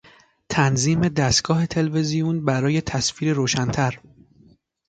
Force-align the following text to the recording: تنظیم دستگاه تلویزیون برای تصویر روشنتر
تنظیم 0.49 1.07
دستگاه 1.07 1.65
تلویزیون 1.65 2.45
برای 2.45 2.81
تصویر 2.81 3.33
روشنتر 3.33 3.99